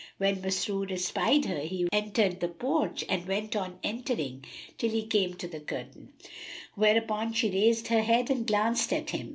[0.17, 4.43] When Masrur espied her, he entered the porch and went on entering
[4.79, 6.11] till he came to the curtain:
[6.73, 9.29] whereupon she raised her head and glanced at him.